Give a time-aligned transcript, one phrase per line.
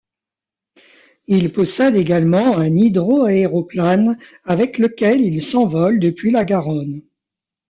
[1.27, 7.03] Il possède également un hydroaéroplane avec lequel il s'envole depuis la Garonne.